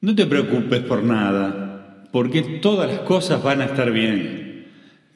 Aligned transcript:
No 0.00 0.14
te 0.14 0.26
preocupes 0.26 0.80
por 0.82 1.02
nada, 1.02 2.04
porque 2.12 2.42
todas 2.62 2.88
las 2.88 3.00
cosas 3.00 3.42
van 3.42 3.62
a 3.62 3.64
estar 3.64 3.90
bien. 3.90 4.68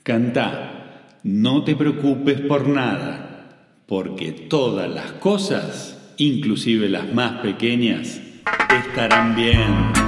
Canta, 0.02 1.18
no 1.22 1.62
te 1.62 1.76
preocupes 1.76 2.40
por 2.40 2.66
nada, 2.66 3.76
porque 3.86 4.32
todas 4.32 4.92
las 4.92 5.12
cosas, 5.12 6.14
inclusive 6.16 6.88
las 6.88 7.14
más 7.14 7.42
pequeñas, 7.42 8.20
estarán 8.68 9.36
bien. 9.36 10.01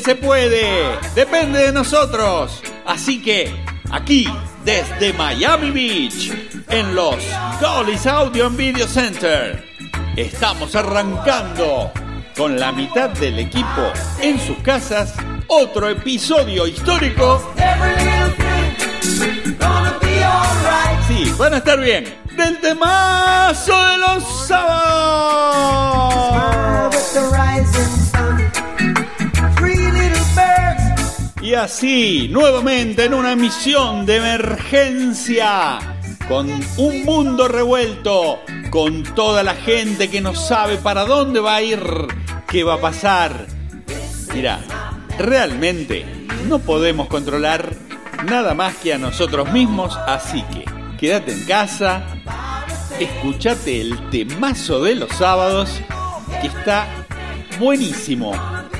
Se 0.00 0.14
puede. 0.14 0.98
Depende 1.14 1.60
de 1.60 1.72
nosotros. 1.72 2.62
Así 2.86 3.22
que 3.22 3.54
aquí, 3.90 4.28
desde 4.64 5.12
Miami 5.12 5.70
Beach, 5.70 6.32
en 6.68 6.94
los 6.94 7.16
Gollies 7.60 8.06
Audio 8.06 8.46
and 8.46 8.56
Video 8.56 8.86
Center, 8.86 9.64
estamos 10.16 10.74
arrancando 10.74 11.92
con 12.36 12.58
la 12.58 12.72
mitad 12.72 13.10
del 13.10 13.38
equipo 13.38 13.92
en 14.20 14.40
sus 14.40 14.58
casas 14.58 15.14
otro 15.46 15.88
episodio 15.88 16.66
histórico. 16.66 17.52
Sí, 21.06 21.34
van 21.38 21.54
a 21.54 21.58
estar 21.58 21.78
bien. 21.80 22.04
Del 22.36 22.60
temazo 22.60 23.80
de 23.86 23.98
los 23.98 24.46
sábados. 24.48 25.34
Y 31.54 31.56
así, 31.56 32.28
nuevamente 32.32 33.04
en 33.04 33.14
una 33.14 33.30
emisión 33.30 34.04
de 34.06 34.16
emergencia, 34.16 35.78
con 36.26 36.50
un 36.78 37.04
mundo 37.04 37.46
revuelto, 37.46 38.40
con 38.70 39.04
toda 39.14 39.44
la 39.44 39.54
gente 39.54 40.10
que 40.10 40.20
no 40.20 40.34
sabe 40.34 40.78
para 40.78 41.04
dónde 41.04 41.38
va 41.38 41.54
a 41.54 41.62
ir, 41.62 41.80
qué 42.48 42.64
va 42.64 42.74
a 42.74 42.80
pasar. 42.80 43.46
Mira, 44.34 44.58
realmente 45.16 46.04
no 46.48 46.58
podemos 46.58 47.06
controlar 47.06 47.72
nada 48.24 48.54
más 48.54 48.74
que 48.78 48.92
a 48.92 48.98
nosotros 48.98 49.52
mismos, 49.52 49.96
así 50.08 50.42
que 50.52 50.64
quédate 50.98 51.34
en 51.34 51.44
casa, 51.44 52.02
escúchate 52.98 53.80
el 53.80 54.10
temazo 54.10 54.82
de 54.82 54.96
los 54.96 55.10
sábados, 55.10 55.80
que 56.40 56.48
está 56.48 57.03
buenísimo 57.58 58.32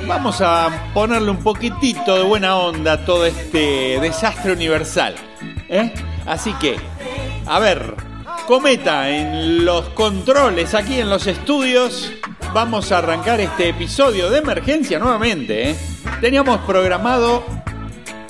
vamos 0.06 0.40
a 0.40 0.90
ponerle 0.92 1.30
un 1.30 1.42
poquitito 1.42 2.16
de 2.16 2.22
buena 2.24 2.56
onda 2.56 2.94
a 2.94 3.04
todo 3.04 3.26
este 3.26 3.98
desastre 4.00 4.52
universal. 4.52 5.14
¿eh? 5.68 5.92
Así 6.26 6.52
que, 6.54 6.76
a 7.46 7.58
ver, 7.58 7.94
cometa 8.46 9.10
en 9.10 9.64
los 9.64 9.88
controles 9.90 10.74
aquí 10.74 11.00
en 11.00 11.10
los 11.10 11.26
estudios. 11.26 12.12
Vamos 12.52 12.92
a 12.92 12.98
arrancar 12.98 13.40
este 13.40 13.70
episodio 13.70 14.30
de 14.30 14.38
emergencia 14.38 14.98
nuevamente. 14.98 15.70
¿eh? 15.70 15.76
Teníamos 16.20 16.58
programado 16.60 17.44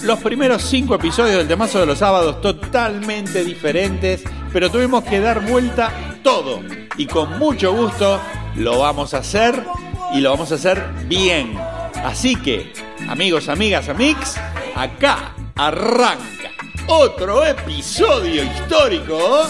los 0.03 0.19
primeros 0.21 0.63
cinco 0.63 0.95
episodios 0.95 1.39
del 1.39 1.49
temazo 1.49 1.81
de 1.81 1.87
los 1.87 1.99
sábados 1.99 2.41
totalmente 2.41 3.45
diferentes, 3.45 4.23
pero 4.53 4.71
tuvimos 4.71 5.05
que 5.05 5.21
dar 5.21 5.41
vuelta 5.41 5.93
todo. 6.23 6.61
Y 6.97 7.07
con 7.07 7.39
mucho 7.39 7.75
gusto 7.75 8.21
lo 8.57 8.79
vamos 8.79 9.15
a 9.15 9.19
hacer 9.19 9.65
y 10.15 10.21
lo 10.21 10.31
vamos 10.31 10.53
a 10.53 10.55
hacer 10.55 10.81
bien. 11.09 11.59
Así 12.05 12.37
que, 12.37 12.73
amigos, 13.09 13.49
amigas, 13.49 13.89
amix, 13.89 14.37
acá 14.77 15.35
arranca 15.57 16.53
otro 16.87 17.45
episodio 17.45 18.45
histórico 18.45 19.49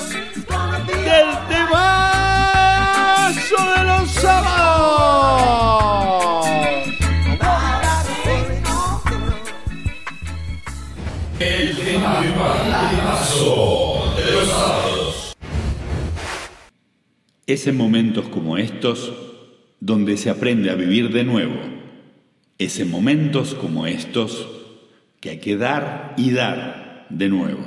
del 0.87 1.27
temazo 1.49 2.15
de 3.77 3.85
los 3.85 4.11
sábados. 4.11 4.87
El 11.41 11.77
temazo 11.77 12.95
de 14.17 14.33
los 14.33 14.49
sábados. 14.49 15.37
Es 17.47 17.67
en 17.67 17.77
momentos 17.77 18.27
como 18.29 18.57
estos 18.57 19.24
donde 19.81 20.17
se 20.17 20.31
aprende 20.31 20.71
a 20.71 20.75
vivir 20.75 21.13
de 21.13 21.25
nuevo. 21.25 21.61
Es 22.59 22.79
en 22.81 22.91
momentos 22.91 23.55
como 23.55 23.87
estos 23.87 24.49
que 25.21 25.31
hay 25.31 25.39
que 25.39 25.57
dar 25.57 26.15
y 26.17 26.31
dar 26.31 27.07
de 27.11 27.29
nuevo. 27.29 27.65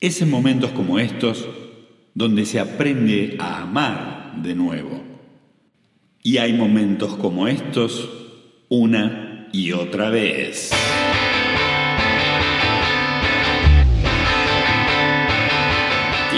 Es 0.00 0.20
en 0.22 0.30
momentos 0.30 0.70
como 0.70 0.98
estos 0.98 1.48
donde 2.14 2.44
se 2.44 2.60
aprende 2.60 3.36
a 3.38 3.62
amar 3.62 4.34
de 4.42 4.54
nuevo. 4.54 5.02
Y 6.22 6.38
hay 6.38 6.52
momentos 6.52 7.14
como 7.16 7.48
estos 7.48 8.08
una 8.68 9.48
y 9.52 9.72
otra 9.72 10.10
vez. 10.10 10.70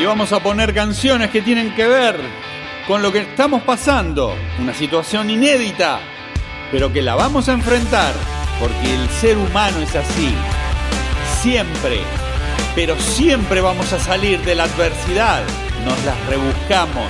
Y 0.00 0.04
vamos 0.04 0.32
a 0.32 0.42
poner 0.42 0.74
canciones 0.74 1.30
que 1.30 1.40
tienen 1.40 1.74
que 1.74 1.86
ver 1.86 2.16
con 2.86 3.02
lo 3.02 3.12
que 3.12 3.20
estamos 3.20 3.62
pasando, 3.62 4.34
una 4.58 4.74
situación 4.74 5.30
inédita, 5.30 6.00
pero 6.70 6.92
que 6.92 7.00
la 7.00 7.14
vamos 7.14 7.48
a 7.48 7.52
enfrentar, 7.52 8.12
porque 8.60 8.94
el 8.94 9.08
ser 9.08 9.38
humano 9.38 9.78
es 9.78 9.94
así, 9.96 10.34
siempre, 11.40 12.00
pero 12.74 12.98
siempre 12.98 13.62
vamos 13.62 13.92
a 13.94 13.98
salir 13.98 14.40
de 14.42 14.54
la 14.54 14.64
adversidad, 14.64 15.42
nos 15.84 16.04
las 16.04 16.26
rebuscamos, 16.26 17.08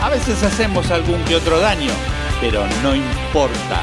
a 0.00 0.10
veces 0.10 0.42
hacemos 0.44 0.90
algún 0.92 1.22
que 1.24 1.36
otro 1.36 1.58
daño, 1.58 1.92
pero 2.40 2.64
no 2.82 2.94
importa, 2.94 3.82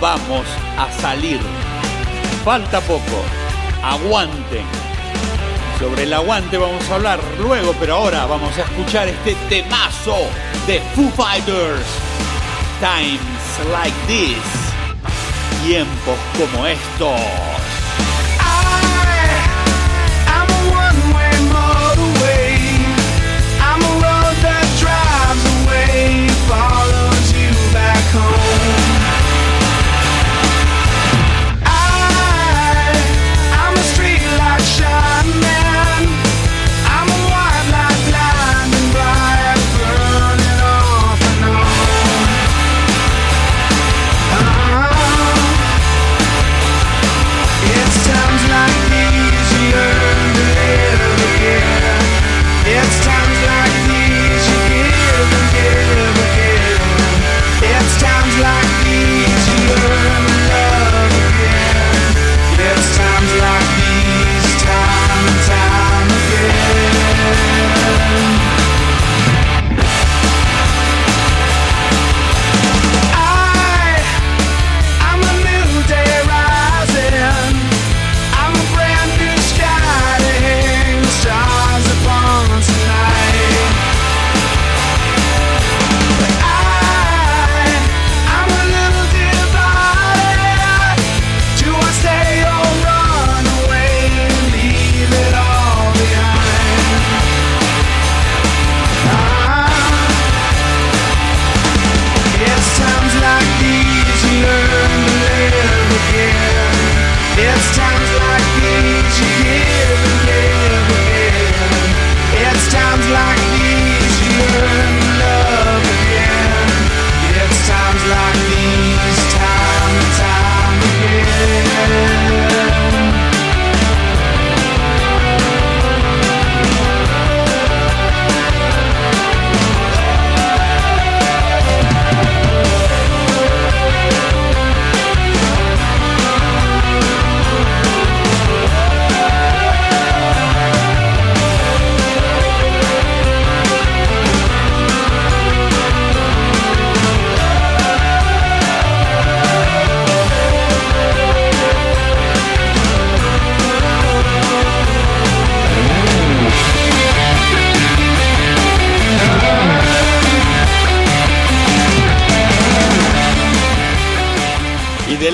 vamos 0.00 0.46
a 0.78 0.90
salir, 1.00 1.40
falta 2.42 2.80
poco, 2.80 3.22
aguanten. 3.82 4.64
Sobre 5.78 6.02
el 6.02 6.12
aguante 6.12 6.58
vamos 6.58 6.90
a 6.90 6.96
hablar 6.96 7.20
luego, 7.38 7.72
pero 7.78 7.94
ahora 7.94 8.26
vamos 8.26 8.56
a 8.58 8.62
escuchar 8.62 9.06
este 9.06 9.36
temazo 9.48 10.16
de 10.68 10.80
Foo 10.94 11.08
Fighters. 11.16 11.86
Times 12.78 13.70
like 13.72 13.96
this. 14.06 14.36
Tiempos 15.64 16.18
como 16.36 16.66
estos. 16.66 17.57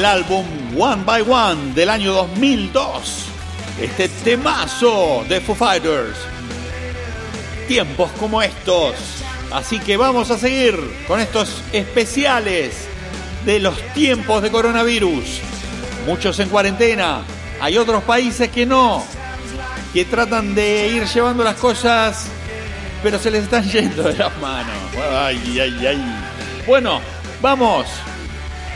Álbum 0.04 0.44
One 0.78 1.02
by 1.04 1.22
One 1.22 1.74
del 1.74 1.88
año 1.88 2.12
2002. 2.12 3.26
Este 3.80 4.08
temazo 4.08 5.24
de 5.28 5.40
Foo 5.40 5.54
Fighters. 5.54 6.16
Tiempos 7.68 8.10
como 8.18 8.42
estos. 8.42 8.94
Así 9.52 9.78
que 9.78 9.96
vamos 9.96 10.30
a 10.30 10.38
seguir 10.38 10.78
con 11.06 11.20
estos 11.20 11.62
especiales 11.72 12.86
de 13.44 13.60
los 13.60 13.80
tiempos 13.94 14.42
de 14.42 14.50
coronavirus. 14.50 15.40
Muchos 16.06 16.38
en 16.40 16.48
cuarentena. 16.48 17.22
Hay 17.60 17.78
otros 17.78 18.02
países 18.04 18.48
que 18.48 18.66
no. 18.66 19.04
Que 19.92 20.04
tratan 20.04 20.54
de 20.54 20.88
ir 20.88 21.04
llevando 21.06 21.44
las 21.44 21.56
cosas, 21.56 22.26
pero 23.02 23.18
se 23.18 23.30
les 23.30 23.44
están 23.44 23.64
yendo 23.70 24.02
de 24.02 24.16
las 24.16 24.36
manos. 24.38 24.74
Ay, 25.12 25.60
ay, 25.60 25.86
ay. 25.86 26.04
Bueno, 26.66 27.00
vamos. 27.40 27.86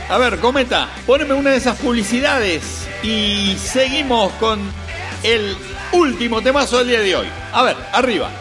A 0.09 0.17
ver, 0.17 0.39
Cometa, 0.39 0.89
poneme 1.05 1.35
una 1.35 1.51
de 1.51 1.57
esas 1.57 1.77
publicidades 1.77 2.87
y 3.03 3.55
seguimos 3.59 4.33
con 4.33 4.59
el 5.21 5.55
último 5.91 6.41
temazo 6.41 6.79
del 6.79 6.87
día 6.87 6.99
de 7.01 7.15
hoy. 7.15 7.27
A 7.53 7.61
ver, 7.61 7.77
arriba. 7.93 8.31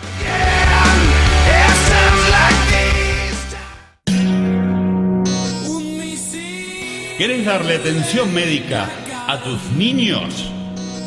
¿Querés 7.19 7.45
darle 7.45 7.77
atención 7.77 8.33
médica 8.33 8.89
a 9.27 9.39
tus 9.41 9.63
niños? 9.73 10.51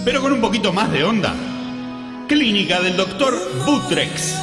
Pero 0.05 0.21
con 0.21 0.31
un 0.31 0.41
poquito 0.41 0.71
más 0.71 0.91
de 0.91 1.03
onda. 1.03 1.33
Clínica 2.27 2.79
del 2.81 2.97
doctor 2.97 3.33
Butrex. 3.65 4.35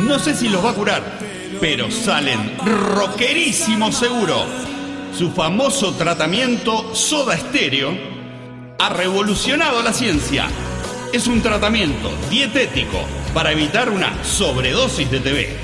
No 0.00 0.18
sé 0.18 0.34
si 0.34 0.48
los 0.48 0.64
va 0.64 0.70
a 0.70 0.74
curar, 0.74 1.02
pero 1.60 1.90
salen 1.90 2.56
rockerísimo 2.64 3.92
seguro. 3.92 4.65
Su 5.16 5.30
famoso 5.30 5.94
tratamiento 5.94 6.94
soda 6.94 7.36
estéreo 7.36 7.96
ha 8.78 8.90
revolucionado 8.90 9.80
la 9.80 9.94
ciencia. 9.94 10.46
Es 11.10 11.26
un 11.26 11.40
tratamiento 11.40 12.12
dietético 12.28 12.98
para 13.32 13.50
evitar 13.50 13.88
una 13.88 14.22
sobredosis 14.22 15.10
de 15.10 15.20
TV, 15.20 15.56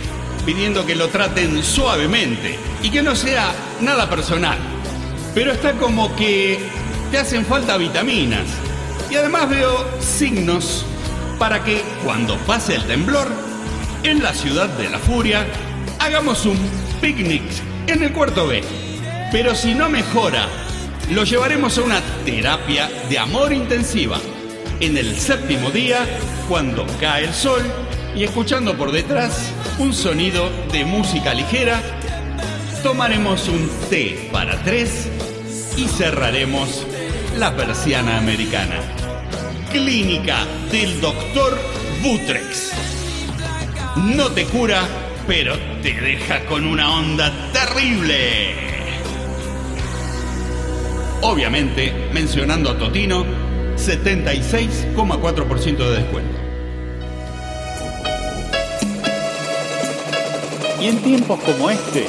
pidiendo 0.46 0.87
que 0.87 0.94
lo 0.94 1.08
traten 1.08 1.62
suavemente 1.62 2.58
y 2.82 2.88
que 2.88 3.02
no 3.02 3.14
sea 3.14 3.52
nada 3.82 4.08
personal. 4.08 4.56
Pero 5.34 5.52
está 5.52 5.75
como 5.75 6.16
que 6.16 6.58
te 7.10 7.19
hacen 7.19 7.44
falta 7.44 7.76
vitaminas. 7.76 8.46
Y 9.10 9.16
además 9.16 9.50
veo 9.50 9.87
signos 10.00 10.87
para 11.38 11.62
que 11.62 11.82
cuando 12.06 12.38
pase 12.46 12.76
el 12.76 12.84
temblor, 12.84 13.28
en 14.02 14.22
la 14.22 14.32
ciudad 14.32 14.70
de 14.78 14.88
la 14.88 14.99
furia, 14.99 15.46
hagamos 15.99 16.46
un 16.46 16.56
picnic 17.02 17.43
en 17.87 18.02
el 18.02 18.12
cuarto 18.14 18.46
B. 18.46 18.91
Pero 19.32 19.55
si 19.55 19.75
no 19.75 19.88
mejora, 19.88 20.46
lo 21.11 21.25
llevaremos 21.25 21.79
a 21.79 21.82
una 21.82 22.00
terapia 22.26 22.90
de 23.08 23.19
amor 23.19 23.50
intensiva. 23.55 24.19
En 24.79 24.99
el 24.99 25.19
séptimo 25.19 25.70
día, 25.70 26.06
cuando 26.50 26.87
cae 27.00 27.25
el 27.25 27.32
sol 27.32 27.62
y 28.14 28.25
escuchando 28.25 28.76
por 28.76 28.93
detrás 28.93 29.50
un 29.79 29.94
sonido 29.94 30.50
de 30.70 30.84
música 30.84 31.32
ligera, 31.32 31.80
tomaremos 32.83 33.49
un 33.49 33.71
té 33.88 34.28
para 34.30 34.62
tres 34.64 35.09
y 35.78 35.88
cerraremos 35.88 36.87
la 37.38 37.56
persiana 37.56 38.18
americana. 38.18 38.80
Clínica 39.73 40.45
del 40.71 41.00
doctor 41.00 41.59
Butrex. 42.02 42.73
No 43.97 44.30
te 44.33 44.45
cura, 44.45 44.83
pero 45.26 45.56
te 45.83 45.95
deja 45.95 46.45
con 46.45 46.66
una 46.66 46.99
onda 46.99 47.33
terrible. 47.54 48.72
Obviamente, 51.23 52.11
mencionando 52.12 52.71
a 52.71 52.76
Totino, 52.76 53.25
76,4% 53.76 55.76
de 55.76 55.97
descuento. 55.97 56.38
Y 60.81 60.88
en 60.88 60.99
tiempos 60.99 61.41
como 61.41 61.71
este, 61.71 62.09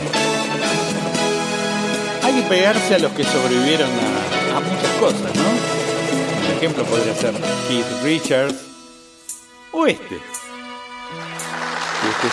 hay 2.24 2.34
que 2.34 2.42
pegarse 2.50 2.96
a 2.96 3.00
los 3.00 3.12
que 3.12 3.24
sobrevivieron 3.24 3.88
a, 4.56 4.60
muchas 4.60 4.92
cosas, 5.00 5.36
¿no? 5.36 5.44
Por 6.48 6.58
ejemplo, 6.58 6.84
podría 6.86 7.14
ser 7.14 7.36
Keith 7.68 7.86
Richards 8.04 8.56
o 9.72 9.86
este. 9.86 10.16
Este 10.16 10.26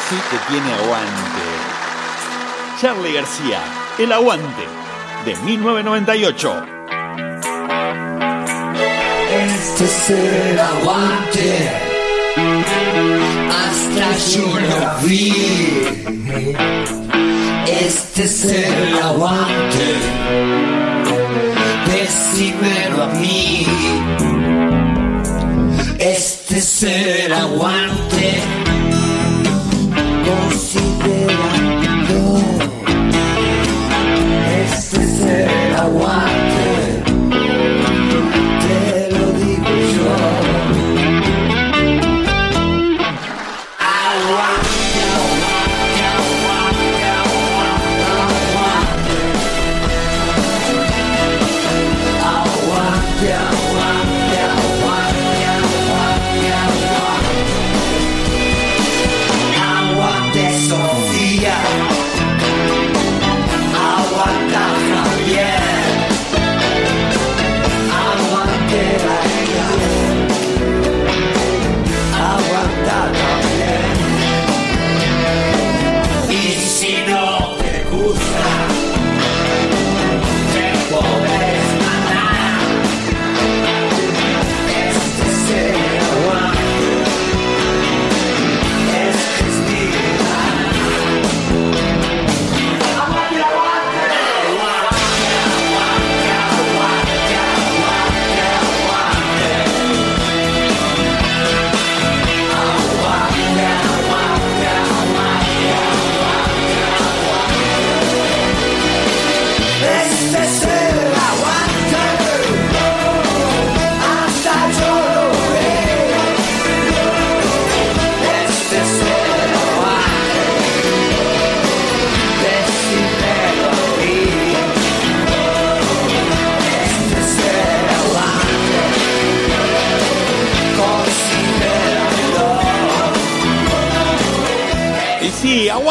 sí 0.09 0.17
que 0.31 0.39
tiene 0.51 0.73
aguante. 0.73 1.45
Charlie 2.81 3.13
García, 3.13 3.61
El 3.99 4.13
Aguante, 4.13 4.65
de 5.25 5.37
1998. 5.37 6.67
Este 9.33 9.85
hasta 13.50 14.17
yo 14.33 14.47
lo 14.61 15.07
vi. 15.07 15.33
Este 17.67 18.25
es 18.25 18.45
el 18.45 18.99
aguante, 19.03 19.89
decímelo 21.87 23.05
a 23.05 23.07
mí. 23.09 23.67
Este 25.99 26.59
es 26.59 26.83
el 26.83 27.33
aguante, 27.33 28.43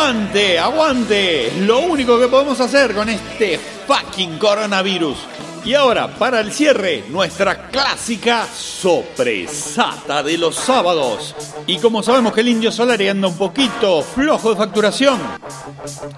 aguante, 0.09 0.57
aguante. 0.57 1.53
Lo 1.59 1.81
único 1.81 2.19
que 2.19 2.27
podemos 2.27 2.59
hacer 2.59 2.95
con 2.95 3.09
este 3.09 3.59
fucking 3.85 4.39
coronavirus. 4.39 5.17
Y 5.63 5.75
ahora, 5.75 6.07
para 6.15 6.39
el 6.39 6.51
cierre, 6.51 7.03
nuestra 7.09 7.67
clásica 7.67 8.47
sorpresata 8.47 10.23
de 10.23 10.39
los 10.39 10.55
sábados. 10.55 11.35
Y 11.67 11.77
como 11.77 12.01
sabemos 12.01 12.33
que 12.33 12.41
el 12.41 12.47
Indio 12.47 12.71
Solari 12.71 13.07
anda 13.07 13.27
un 13.27 13.37
poquito 13.37 14.01
flojo 14.01 14.49
de 14.49 14.55
facturación, 14.55 15.19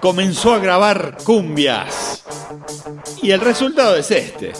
comenzó 0.00 0.54
a 0.54 0.58
grabar 0.58 1.18
cumbias. 1.22 2.22
Y 3.20 3.32
el 3.32 3.40
resultado 3.40 3.96
es 3.96 4.10
este. 4.10 4.52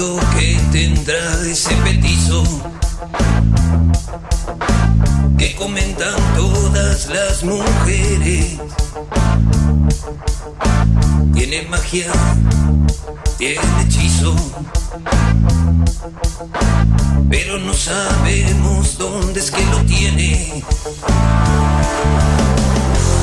Qué 0.00 0.58
tendrá 0.72 1.42
ese 1.46 1.74
petizo 1.84 2.42
que 5.36 5.54
comentan 5.56 6.14
todas 6.34 7.06
las 7.10 7.44
mujeres. 7.44 8.56
Tiene 11.34 11.68
magia, 11.68 12.10
tiene 13.36 13.60
hechizo, 13.82 14.34
pero 17.28 17.58
no 17.58 17.74
sabemos 17.74 18.96
dónde 18.96 19.40
es 19.40 19.50
que 19.50 19.66
lo 19.66 19.84
tiene. 19.84 20.64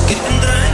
¿Qué 0.06 0.14
tendrá 0.14 0.67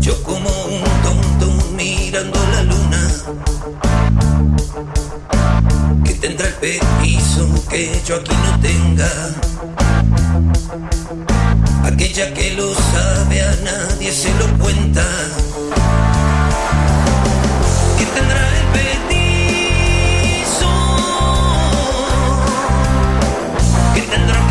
Yo 0.00 0.22
como 0.22 0.50
un 0.66 0.82
tonto 1.02 1.46
mirando 1.76 2.38
la 2.52 2.62
luna, 2.62 3.00
que 6.04 6.14
tendrá 6.14 6.46
el 6.46 6.54
petizo 6.54 7.46
que 7.68 8.00
yo 8.06 8.16
aquí 8.16 8.34
no 8.44 8.60
tenga. 8.60 9.10
Aquella 11.84 12.32
que 12.34 12.54
lo 12.54 12.74
sabe 12.74 13.42
a 13.42 13.56
nadie 13.64 14.12
se 14.12 14.32
lo 14.34 14.46
cuenta. 14.58 15.04
Que 17.98 18.06
tendrá 18.06 18.48
el 18.60 18.66
petizo 18.76 20.70
que 23.94 24.02
tendrá 24.02 24.47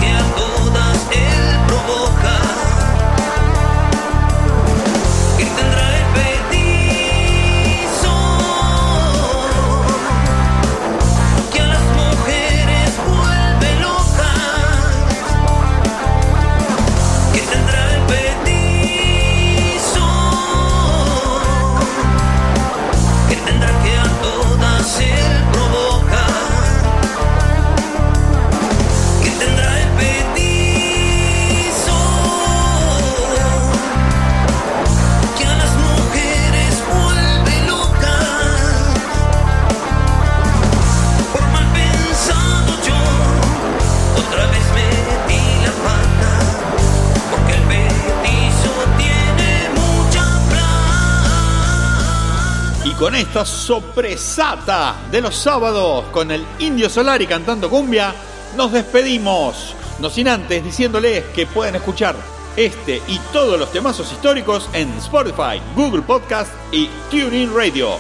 esta 53.17 53.45
sorpresata 53.45 54.95
de 55.09 55.21
los 55.21 55.35
sábados 55.35 56.05
con 56.11 56.29
el 56.29 56.45
Indio 56.59 56.87
Solari 56.87 57.25
cantando 57.25 57.67
cumbia, 57.67 58.13
nos 58.55 58.71
despedimos. 58.71 59.73
No 59.99 60.11
sin 60.11 60.27
antes 60.27 60.63
diciéndoles 60.63 61.25
que 61.33 61.47
pueden 61.47 61.75
escuchar 61.75 62.15
este 62.55 63.01
y 63.07 63.17
todos 63.33 63.59
los 63.59 63.71
temazos 63.71 64.11
históricos 64.11 64.69
en 64.73 64.89
Spotify, 64.99 65.59
Google 65.75 66.03
Podcast 66.03 66.51
y 66.71 66.89
TuneIn 67.09 67.55
Radio. 67.55 67.97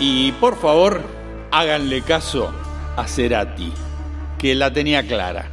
Y 0.00 0.32
por 0.32 0.60
favor, 0.60 1.00
háganle 1.52 2.02
caso 2.02 2.52
a 2.96 3.06
Cerati, 3.06 3.72
que 4.36 4.56
la 4.56 4.72
tenía 4.72 5.06
clara. 5.06 5.48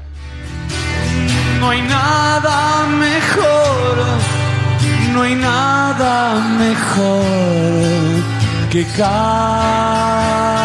No 1.60 1.70
hay 1.70 1.82
nada 1.84 2.88
mejor, 2.88 3.98
no 5.14 5.22
hay 5.22 5.36
nada 5.36 6.40
mejor 6.58 8.31
que 8.72 8.86
casa. 8.86 10.62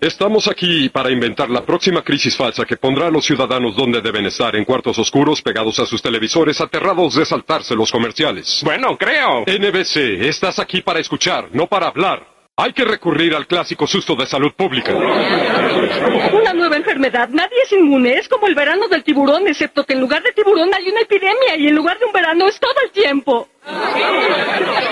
Estamos 0.00 0.48
aquí 0.48 0.90
para 0.90 1.10
inventar 1.10 1.48
la 1.48 1.64
próxima 1.64 2.02
crisis 2.02 2.36
falsa 2.36 2.66
que 2.66 2.76
pondrá 2.76 3.06
a 3.06 3.10
los 3.10 3.24
ciudadanos 3.24 3.74
donde 3.74 4.02
deben 4.02 4.26
estar, 4.26 4.54
en 4.54 4.66
cuartos 4.66 4.98
oscuros, 4.98 5.40
pegados 5.40 5.78
a 5.78 5.86
sus 5.86 6.02
televisores, 6.02 6.60
aterrados 6.60 7.14
de 7.14 7.24
saltarse 7.24 7.74
los 7.74 7.90
comerciales. 7.90 8.60
Bueno, 8.62 8.98
creo. 8.98 9.44
NBC, 9.46 10.26
estás 10.26 10.58
aquí 10.58 10.82
para 10.82 11.00
escuchar, 11.00 11.48
no 11.52 11.66
para 11.66 11.88
hablar. 11.88 12.33
Hay 12.56 12.72
que 12.72 12.84
recurrir 12.84 13.34
al 13.34 13.48
clásico 13.48 13.84
susto 13.84 14.14
de 14.14 14.26
salud 14.26 14.52
pública. 14.54 14.94
Una 14.94 16.52
nueva 16.52 16.76
enfermedad. 16.76 17.28
Nadie 17.30 17.56
es 17.64 17.72
inmune. 17.72 18.14
Es 18.14 18.28
como 18.28 18.46
el 18.46 18.54
verano 18.54 18.86
del 18.86 19.02
tiburón, 19.02 19.48
excepto 19.48 19.84
que 19.84 19.94
en 19.94 20.00
lugar 20.00 20.22
de 20.22 20.30
tiburón 20.30 20.72
hay 20.72 20.88
una 20.88 21.00
epidemia 21.00 21.56
y 21.58 21.66
en 21.66 21.74
lugar 21.74 21.98
de 21.98 22.04
un 22.04 22.12
verano 22.12 22.46
es 22.46 22.60
todo 22.60 22.74
el 22.84 22.92
tiempo. 22.92 23.48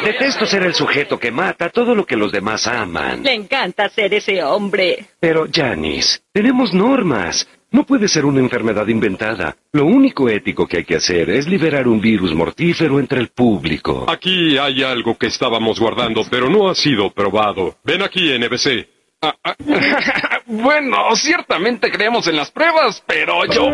Detesto 0.04 0.44
ser 0.44 0.64
el 0.64 0.74
sujeto 0.74 1.20
que 1.20 1.30
mata 1.30 1.70
todo 1.70 1.94
lo 1.94 2.04
que 2.04 2.16
los 2.16 2.32
demás 2.32 2.66
aman. 2.66 3.22
Le 3.22 3.34
encanta 3.34 3.88
ser 3.88 4.12
ese 4.12 4.42
hombre. 4.42 5.06
Pero, 5.20 5.46
Janice, 5.48 6.18
tenemos 6.32 6.74
normas. 6.74 7.46
No 7.72 7.84
puede 7.84 8.06
ser 8.06 8.26
una 8.26 8.38
enfermedad 8.40 8.86
inventada. 8.88 9.56
Lo 9.72 9.86
único 9.86 10.28
ético 10.28 10.66
que 10.66 10.76
hay 10.78 10.84
que 10.84 10.96
hacer 10.96 11.30
es 11.30 11.48
liberar 11.48 11.88
un 11.88 12.02
virus 12.02 12.34
mortífero 12.34 13.00
entre 13.00 13.18
el 13.18 13.28
público. 13.28 14.04
Aquí 14.10 14.58
hay 14.58 14.82
algo 14.82 15.16
que 15.16 15.28
estábamos 15.28 15.80
guardando, 15.80 16.22
pero 16.30 16.50
no 16.50 16.68
ha 16.68 16.74
sido 16.74 17.10
probado. 17.10 17.76
Ven 17.82 18.02
aquí, 18.02 18.30
NBC. 18.38 18.86
Ah, 19.22 19.34
ah. 19.42 19.56
bueno, 20.46 21.16
ciertamente 21.16 21.90
creemos 21.90 22.26
en 22.26 22.36
las 22.36 22.50
pruebas, 22.50 23.02
pero 23.06 23.46
yo... 23.46 23.70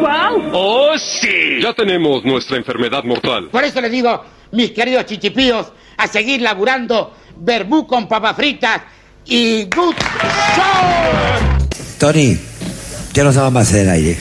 ¡Wow! 0.00 0.50
¡Oh, 0.52 0.98
sí! 0.98 1.60
Ya 1.60 1.72
tenemos 1.74 2.24
nuestra 2.24 2.56
enfermedad 2.56 3.04
mortal. 3.04 3.50
Por 3.52 3.62
eso 3.62 3.80
les 3.80 3.92
digo, 3.92 4.24
mis 4.50 4.72
queridos 4.72 5.06
chichipíos, 5.06 5.72
a 5.96 6.08
seguir 6.08 6.40
laburando, 6.40 7.14
verbú 7.36 7.86
con 7.86 8.08
papas 8.08 8.34
fritas 8.34 8.82
y 9.26 9.64
good 9.64 9.94
show. 10.54 11.68
Tony, 11.98 12.38
ya 13.12 13.24
nos 13.24 13.34
daba 13.34 13.50
más 13.50 13.72
en 13.72 13.80
el 13.80 13.90
aire. 13.90 14.18